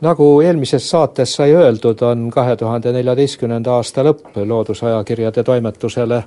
[0.00, 6.22] nagu eelmises saates sai öeldud, on kahe tuhande neljateistkümnenda aasta lõpp Loodusajakirjade toimetusele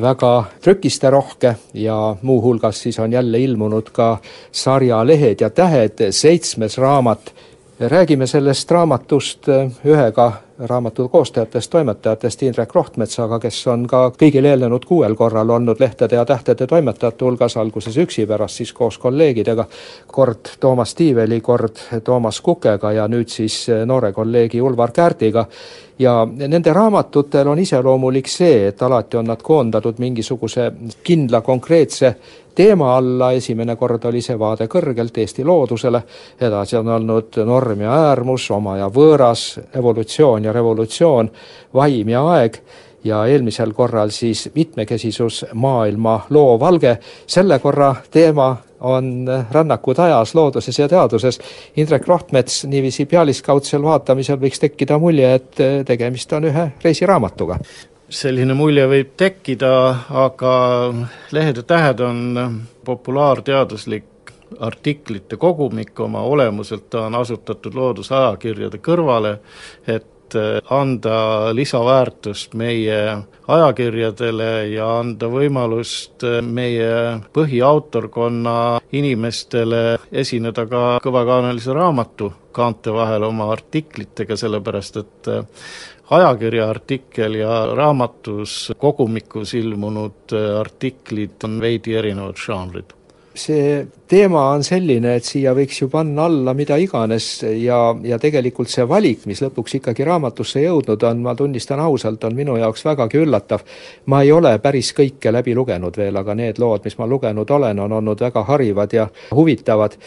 [0.00, 0.32] väga
[0.62, 4.18] trükisterohke ja muuhulgas siis on jälle ilmunud ka
[4.52, 7.34] sarja Lehed ja tähed seitsmes raamat.
[7.80, 9.48] räägime sellest raamatust
[9.84, 16.16] ühega raamatu koostajatest, toimetajatest Indrek Rohtmetsaga, kes on ka kõigil eelnenud kuuel korral olnud Lehtede
[16.16, 19.64] ja Tähtede toimetajate hulgas, alguses üksi, pärast siis koos kolleegidega,
[20.06, 25.46] kord Toomas Tiiveli, kord Toomas Kukega ja nüüd siis noore kolleegi Ulvar Kärdiga
[25.98, 30.72] ja nende raamatutel on iseloomulik see, et alati on nad koondatud mingisuguse
[31.04, 32.14] kindla konkreetse
[32.58, 36.00] teema alla, esimene kord oli see vaade kõrgelt Eesti loodusele,
[36.40, 39.44] edasi on olnud norm ja äärmus, oma ja võõras,
[39.78, 41.30] evolutsioon ja revolutsioon,
[41.74, 42.60] vaim ja aeg
[43.04, 50.88] ja eelmisel korral siis mitmekesisus, maailma loovalge, selle korra teema on rännakud ajas, looduses ja
[50.88, 51.40] teaduses.
[51.76, 57.58] Indrek Rohtmets, niiviisi pealiskaudsel vaatamisel võiks tekkida mulje, et tegemist on ühe reisiraamatuga.
[58.08, 59.72] Selline mulje võib tekkida,
[60.10, 60.52] aga
[61.32, 66.00] Lehed ja tähed on populaarteaduslik artiklite kogumik.
[66.00, 69.38] Oma olemuselt, ta on asutatud loodusajakirjade kõrvale,
[69.86, 70.06] et
[70.70, 72.98] anda lisaväärtust meie
[73.48, 76.90] ajakirjadele ja anda võimalust meie
[77.32, 78.56] põhiautorkonna
[78.92, 79.82] inimestele
[80.12, 85.32] esineda ka kõvakaanelise raamatu kaante vahel oma artiklitega, sellepärast et
[86.10, 92.97] ajakirja artikkel ja raamatus kogumikus ilmunud artiklid on veidi erinevad žanrid
[93.38, 98.70] see teema on selline, et siia võiks ju panna alla mida iganes ja, ja tegelikult
[98.72, 103.22] see valik, mis lõpuks ikkagi raamatusse jõudnud on, ma tunnistan ausalt, on minu jaoks vägagi
[103.22, 103.64] üllatav.
[104.06, 107.78] ma ei ole päris kõike läbi lugenud veel, aga need lood, mis ma lugenud olen,
[107.78, 109.98] on olnud väga harivad ja huvitavad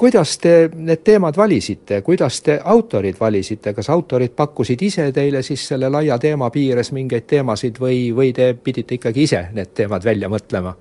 [0.00, 5.66] kuidas te need teemad valisite, kuidas te autorid valisite, kas autorid pakkusid ise teile siis
[5.68, 10.32] selle laia teema piires mingeid teemasid või, või te pidite ikkagi ise need teemad välja
[10.32, 10.72] mõtlema?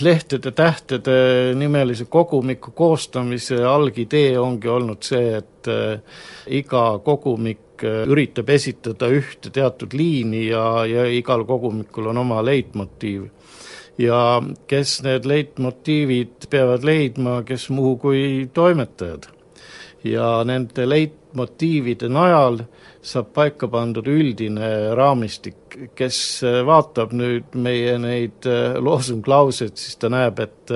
[0.00, 6.00] Lehtede tähtede nimelise kogumiku koostamise algidee ongi olnud see, et äh,
[6.46, 13.28] iga kogumik äh, üritab esitada ühte teatud liini ja, ja igal kogumikul on oma leitmotiiv
[13.98, 19.32] ja kes need leitmotiivid peavad leidma, kes muu kui toimetajad.
[20.04, 20.84] ja nende
[21.28, 22.58] leitmotiivide najal
[23.02, 28.44] saab paika pandud üldine raamistik, kes vaatab nüüd meie neid
[28.80, 30.72] loosunglauseid, siis ta näeb, et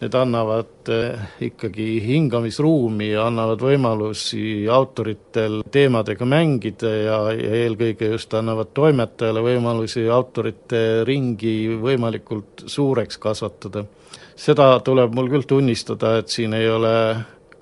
[0.00, 0.90] need annavad
[1.40, 10.08] ikkagi hingamisruumi ja annavad võimalusi autoritel teemadega mängida ja, ja eelkõige just annavad toimetajale võimalusi
[10.10, 13.84] autorite ringi võimalikult suureks kasvatada.
[14.36, 16.94] seda tuleb mul küll tunnistada, et siin ei ole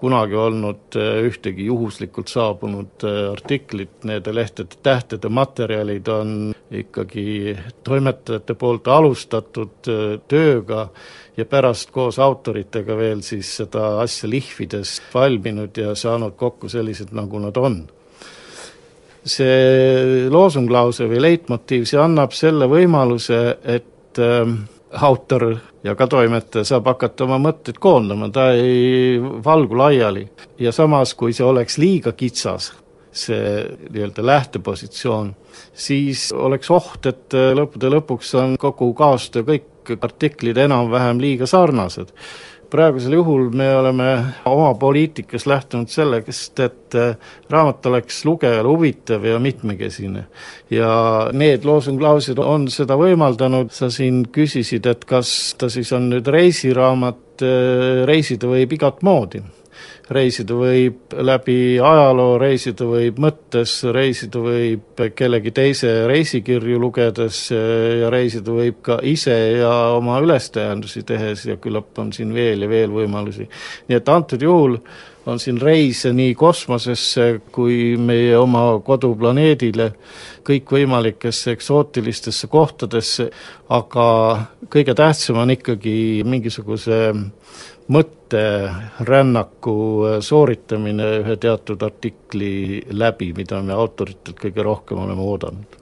[0.02, 6.32] kunagi olnud eh, ühtegi juhuslikult saabunud eh, artiklit, need lehtede tähtede materjalid on
[6.74, 7.54] ikkagi
[7.86, 9.90] toimetajate poolt alustatud
[10.28, 10.86] tööga
[11.36, 17.38] ja pärast koos autoritega veel siis seda asja lihvides valminud ja saanud kokku sellised, nagu
[17.42, 17.82] nad on.
[19.22, 24.18] see loosunglause või leitmotiiv, see annab selle võimaluse, et
[24.92, 30.28] autor ja ka toimetaja saab hakata oma mõtteid koondama, ta ei valgu laiali.
[30.58, 32.72] ja samas, kui see oleks liiga kitsas,
[33.12, 35.34] see nii-öelda lähtepositsioon,
[35.74, 42.12] siis oleks oht, et lõppude lõpuks on kogu kaastöö kõik artiklid enam-vähem liiga sarnased.
[42.72, 44.08] Praegusel juhul me oleme
[44.48, 47.16] oma poliitikas lähtunud sellest, et äh,
[47.50, 50.24] raamat oleks lugejale huvitav ja mitmekesine.
[50.70, 50.92] ja
[51.32, 57.44] need loosunglausid on seda võimaldanud, sa siin küsisid, et kas ta siis on nüüd reisiraamat,
[57.44, 59.42] äh, reisida võib igat moodi
[60.12, 68.56] reisida võib läbi ajaloo, reisida võib mõttes, reisida võib kellegi teise reisikirju lugedes ja reisida
[68.56, 73.48] võib ka ise ja oma ülestõendusi tehes ja küllap on siin veel ja veel võimalusi.
[73.88, 74.78] nii et antud juhul
[75.26, 79.92] on siin reise nii kosmosesse kui meie oma koduplaneedile,
[80.46, 83.28] kõikvõimalikesse eksootilistesse kohtadesse,
[83.70, 84.06] aga
[84.72, 87.02] kõige tähtsam on ikkagi mingisuguse
[87.92, 89.76] mõtterännaku
[90.24, 95.78] sooritamine ühe teatud artikli läbi, mida me autoritelt kõige rohkem oleme oodanud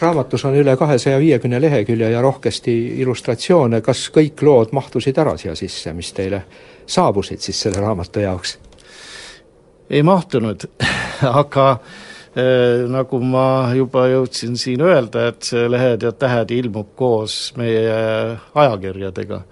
[0.00, 5.54] raamatus on üle kahesaja viiekümne lehekülje ja rohkesti illustratsioone, kas kõik lood mahtusid ära siia
[5.58, 6.42] sisse, mis teile
[6.86, 8.58] saabusid siis selle raamatu jaoks?
[9.90, 10.66] Ei mahtunud
[11.42, 13.46] aga äh, nagu ma
[13.76, 17.94] juba jõudsin siin öelda, et see Lehed ja tähed ilmub koos meie
[18.54, 19.42] ajakirjadega.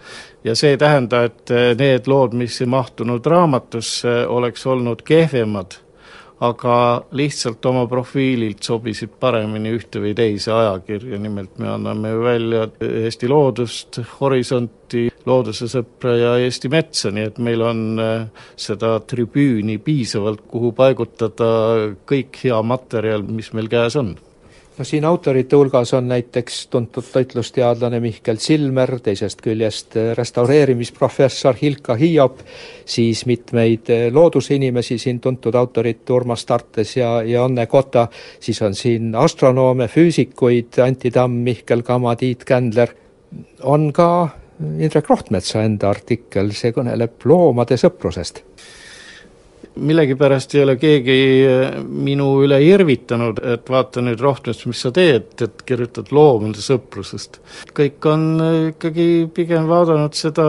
[0.44, 5.81] ja see ei tähenda, et need lood, mis ei mahtunud raamatusse, oleks olnud kehvemad
[6.43, 6.77] aga
[7.15, 14.00] lihtsalt oma profiililt sobisid paremini ühte või teise ajakirja, nimelt me anname välja Eesti Loodust,
[14.19, 18.27] Horisonti, Looduse Sõpra ja Eesti Metsa, nii et meil on äh,
[18.59, 21.53] seda tribüüni piisavalt, kuhu paigutada
[22.09, 24.17] kõik hea materjal, mis meil käes on
[24.79, 32.41] no siin autorite hulgas on näiteks tuntud toitlusteadlane Mihkel Silmer, teisest küljest restaureerimisprofessor Hilka Hiiop,
[32.85, 38.09] siis mitmeid loodusinimesi siin, tuntud autorit Urmas Tartes ja, ja Anne Kotta,
[38.41, 42.95] siis on siin astronoome, füüsikuid, Anti Tamm, Mihkel Kama, Tiit Kändler,
[43.63, 44.29] on ka
[44.79, 48.45] Indrek Rohtmetsa enda artikkel, see kõneleb loomade sõprusest
[49.81, 55.35] millegipärast ei ole keegi eh, minu üle irvitanud, et vaata nüüd Rohtmets, mis sa teed,
[55.43, 57.41] et kirjutad loomade sõprusest.
[57.77, 60.47] kõik on eh, ikkagi pigem vaadanud seda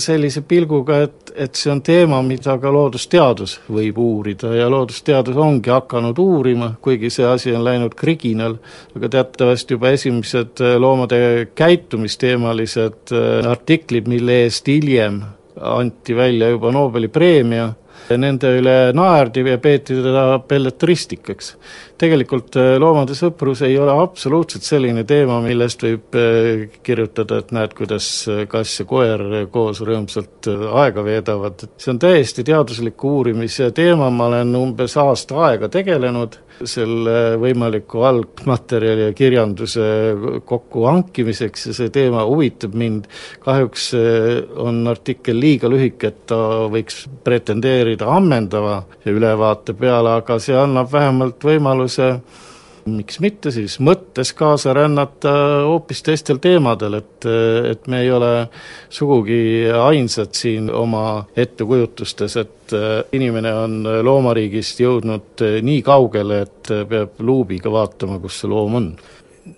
[0.00, 5.72] sellise pilguga, et, et see on teema, mida ka loodusteadus võib uurida ja loodusteadus ongi
[5.74, 8.56] hakanud uurima, kuigi see asi on läinud kriginal,
[8.96, 11.20] aga teatavasti juba esimesed eh, loomade
[11.58, 13.14] käitumisteemalised
[13.50, 15.22] artiklid, mille eest hiljem
[15.60, 17.72] anti välja juba Nobeli preemia,
[18.18, 21.54] nende üle naerdi ja peeti teda belletristikaks.
[22.00, 27.74] tegelikult äh, loomade sõprus ei ole absoluutselt selline teema, millest võib äh, kirjutada, et näed,
[27.78, 30.50] kuidas äh, kass ja koer koos rõõmsalt
[30.82, 37.36] aega veedavad, see on täiesti teadusliku uurimise teema, ma olen umbes aasta aega tegelenud selle
[37.40, 39.86] võimaliku algmaterjali ja kirjanduse
[40.48, 43.08] kokkuhankimiseks ja see teema huvitab mind,
[43.44, 43.90] kahjuks
[44.60, 51.44] on artikkel liiga lühike, et ta võiks pretendeerida ammendava ülevaate peale, aga see annab vähemalt
[51.44, 52.12] võimaluse
[52.86, 55.32] miks mitte siis mõttes kaasa rännata
[55.66, 57.28] hoopis teistel teemadel, et,
[57.70, 58.32] et me ei ole
[58.88, 62.76] sugugi ainsad siin oma ettekujutustes, et
[63.16, 68.92] inimene on loomariigist jõudnud nii kaugele, et peab luubiga vaatama, kus see loom on.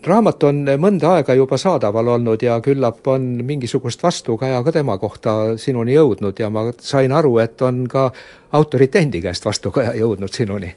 [0.06, 5.56] Raamat on mõnda aega juba saadaval olnud ja küllap on mingisugust vastukaja ka tema kohta
[5.58, 8.06] sinuni jõudnud ja ma sain aru, et on ka
[8.56, 10.70] autorite endi käest vastukaja jõudnud sinuni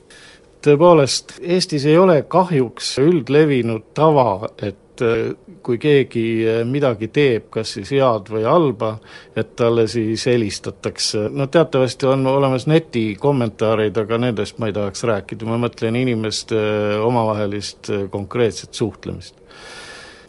[0.66, 5.32] tõepoolest, Eestis ei ole kahjuks üldlevinud tava, et äh,
[5.66, 8.96] kui keegi äh, midagi teeb, kas siis head või halba,
[9.38, 15.48] et talle siis helistatakse, no teatavasti on olemas netikommentaarid, aga nendest ma ei tahaks rääkida,
[15.50, 19.36] ma mõtlen inimeste äh, omavahelist konkreetset suhtlemist.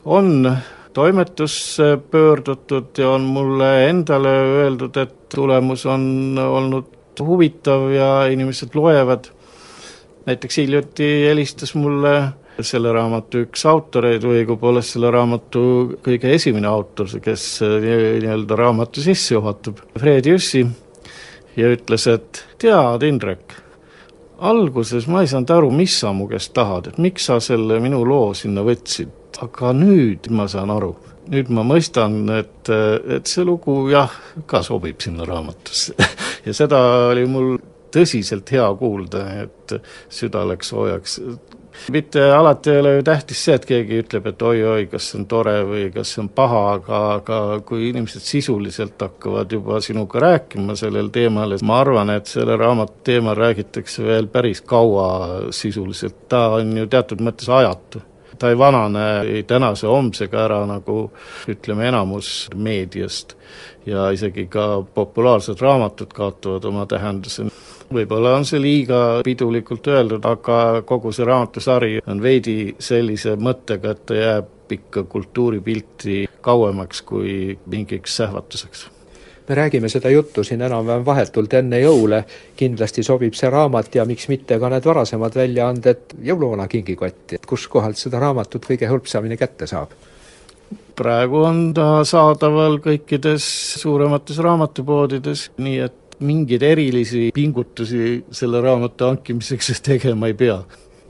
[0.05, 0.57] on
[0.97, 9.29] toimetusse pöördutud ja on mulle endale öeldud, et tulemus on olnud huvitav ja inimesed loevad
[10.27, 12.17] näiteks hiljuti helistas mulle
[12.61, 15.63] selle raamatu üks autoreid või õigupoolest selle raamatu
[16.05, 20.65] kõige esimene autor, kes nii-öelda raamatu sisse juhatab, Fred Jüssi,
[21.57, 23.57] ja ütles, et tead, Indrek,
[24.45, 28.03] alguses ma ei saanud aru, mis sa mu käest tahad, et miks sa selle minu
[28.09, 29.13] loo sinna võtsid,
[29.45, 30.95] aga nüüd ma saan aru.
[31.27, 34.13] nüüd ma mõistan, et, et see lugu jah,
[34.47, 35.97] ka sobib sinna raamatusse
[36.47, 36.79] ja seda
[37.11, 37.56] oli mul
[37.97, 39.77] tõsiselt hea kuulda, et
[40.13, 41.21] süda läks soojaks.
[41.93, 45.27] mitte alati ei ole ju tähtis see, et keegi ütleb, et oi-oi, kas see on
[45.29, 50.77] tore või kas see on paha, aga, aga kui inimesed sisuliselt hakkavad juba sinuga rääkima
[50.81, 56.47] sellel teemal, et ma arvan, et selle raamatu teemal räägitakse veel päris kaua sisuliselt, ta
[56.57, 58.03] on ju teatud mõttes ajatu
[58.39, 61.11] ta ei vanane ei tänase homsega ära, nagu
[61.49, 63.37] ütleme, enamus meediast.
[63.87, 67.47] ja isegi ka populaarsed raamatud kaotavad oma tähenduse
[67.93, 74.05] võib-olla on see liiga pidulikult öeldud, aga kogu see raamatusari on veidi sellise mõttega, et
[74.07, 78.91] ta jääb ikka kultuuripilti kauemaks kui mingiks sähvatuseks
[79.49, 82.25] me räägime seda juttu siin enam-vähem vahetult enne jõule,
[82.57, 88.01] kindlasti sobib see raamat ja miks mitte ka need varasemad väljaanded jõuluvana kingikotti, et kuskohalt
[88.01, 89.95] seda raamatut kõige hõlpsamini kätte saab?
[90.97, 93.45] praegu on ta saadaval kõikides
[93.83, 100.61] suuremates raamatupoodides, nii et mingeid erilisi pingutusi selle raamatu hankimiseks tegema ei pea.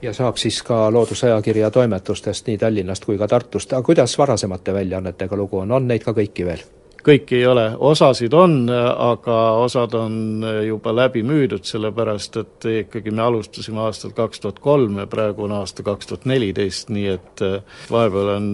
[0.03, 5.37] Ja saab siis ka Loodusajakirja toimetustest nii Tallinnast kui ka Tartust, aga kuidas varasemate väljaannetega
[5.37, 6.65] lugu on, on neid ka kõiki veel?
[7.07, 13.23] kõiki ei ole, osasid on, aga osad on juba läbi müüdud, sellepärast et ikkagi me
[13.23, 17.45] alustasime aastal kaks tuhat kolm ja praegu on aasta kaks tuhat neliteist, nii et
[17.91, 18.49] vahepeal on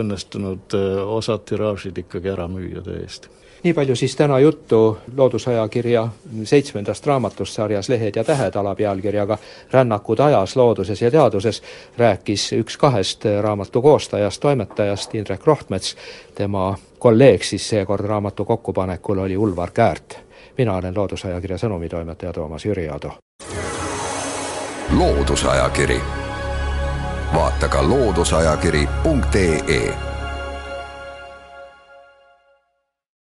[0.00, 0.74] õnnestunud
[1.14, 3.30] osad tiraažid ikkagi ära müüa täiesti
[3.62, 6.08] nii palju siis täna juttu Loodusajakirja
[6.44, 9.38] seitsmendast raamatust sarjas Lehed ja tähed alapealkirjaga
[9.70, 11.62] Rännakud ajas, looduses ja teaduses
[11.98, 15.96] rääkis üks kahest raamatu koostajast, toimetajast Indrek Rohtmets,
[16.34, 20.18] tema kolleeg siis seekord raamatu kokkupanekul oli Ulvar Käärt.
[20.58, 23.10] mina olen Loodusajakirja sõnumitoimetaja Toomas Jüri Ado.
[24.98, 26.00] loodusajakiri
[27.34, 30.11] vaata ka looduseajakiri.ee